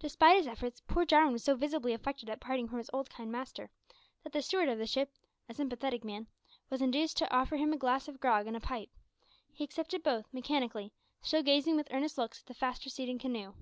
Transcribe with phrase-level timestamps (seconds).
[0.00, 3.28] Despite his efforts, poor Jarwin was so visibly affected at parting from his kind old
[3.28, 3.70] master,
[4.22, 5.14] that the steward of the ship,
[5.48, 6.26] a sympathetic man,
[6.68, 8.90] was induced to offer him a glass of grog and a pipe.
[9.54, 10.92] He accepted both, mechanically,
[11.22, 13.54] still gazing with earnest looks at the fast receding canoe.